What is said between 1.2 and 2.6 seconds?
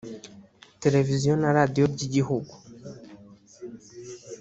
na Radiyo by’igihugu